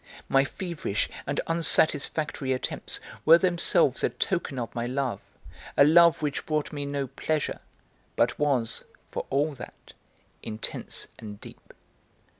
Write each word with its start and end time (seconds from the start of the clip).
My 0.27 0.43
feverish 0.43 1.07
and 1.27 1.39
unsatisfactory 1.45 2.53
attempts 2.53 2.99
were 3.23 3.37
themselves 3.37 4.03
a 4.03 4.09
token 4.09 4.57
of 4.57 4.73
my 4.73 4.87
love, 4.87 5.21
a 5.77 5.85
love 5.85 6.23
which 6.23 6.47
brought 6.47 6.73
me 6.73 6.87
no 6.87 7.05
pleasure, 7.05 7.59
but 8.15 8.39
was, 8.39 8.83
for 9.09 9.27
all 9.29 9.53
that, 9.53 9.93
intense 10.41 11.05
and 11.19 11.39
deep. 11.39 11.71